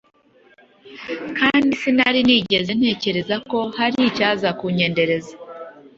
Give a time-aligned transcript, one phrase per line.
[1.37, 5.33] kandi sinari nigeze ntekereza ko hari icyaza kunyendereza